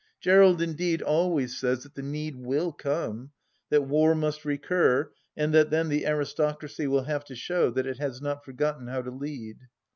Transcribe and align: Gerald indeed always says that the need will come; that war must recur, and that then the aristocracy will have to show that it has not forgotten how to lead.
Gerald 0.19 0.63
indeed 0.63 1.03
always 1.03 1.55
says 1.55 1.83
that 1.83 1.93
the 1.93 2.01
need 2.01 2.35
will 2.35 2.71
come; 2.71 3.33
that 3.69 3.83
war 3.83 4.15
must 4.15 4.45
recur, 4.45 5.11
and 5.37 5.53
that 5.53 5.69
then 5.69 5.89
the 5.89 6.07
aristocracy 6.07 6.87
will 6.87 7.03
have 7.03 7.23
to 7.25 7.35
show 7.35 7.69
that 7.69 7.85
it 7.85 7.99
has 7.99 8.19
not 8.19 8.43
forgotten 8.43 8.87
how 8.87 9.03
to 9.03 9.11
lead. 9.11 9.59